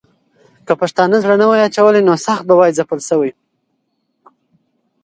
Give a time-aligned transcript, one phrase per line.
[0.65, 3.31] که پښتانه زړه نه وای اچولی، نو سخت به وای ځپل سوي.